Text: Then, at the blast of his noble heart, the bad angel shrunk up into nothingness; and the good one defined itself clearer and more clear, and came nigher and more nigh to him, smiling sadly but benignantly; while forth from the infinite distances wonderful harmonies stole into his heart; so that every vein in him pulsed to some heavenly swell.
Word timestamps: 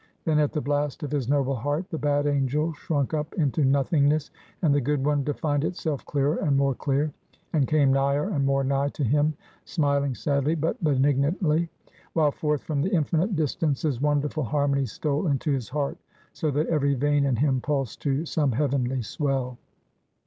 Then, 0.25 0.39
at 0.39 0.51
the 0.53 0.61
blast 0.61 1.03
of 1.03 1.11
his 1.11 1.29
noble 1.29 1.53
heart, 1.53 1.91
the 1.91 1.97
bad 1.99 2.25
angel 2.25 2.73
shrunk 2.73 3.13
up 3.13 3.35
into 3.35 3.63
nothingness; 3.63 4.31
and 4.63 4.73
the 4.73 4.81
good 4.81 5.05
one 5.05 5.23
defined 5.23 5.63
itself 5.63 6.03
clearer 6.07 6.37
and 6.37 6.57
more 6.57 6.73
clear, 6.73 7.11
and 7.53 7.67
came 7.67 7.93
nigher 7.93 8.27
and 8.35 8.43
more 8.43 8.63
nigh 8.63 8.89
to 8.89 9.03
him, 9.03 9.35
smiling 9.63 10.15
sadly 10.15 10.55
but 10.55 10.83
benignantly; 10.83 11.69
while 12.13 12.31
forth 12.31 12.63
from 12.63 12.81
the 12.81 12.89
infinite 12.89 13.35
distances 13.35 14.01
wonderful 14.01 14.41
harmonies 14.45 14.91
stole 14.91 15.27
into 15.27 15.51
his 15.51 15.69
heart; 15.69 15.99
so 16.33 16.49
that 16.49 16.65
every 16.65 16.95
vein 16.95 17.23
in 17.23 17.35
him 17.35 17.61
pulsed 17.61 18.01
to 18.01 18.25
some 18.25 18.53
heavenly 18.53 19.03
swell. 19.03 19.59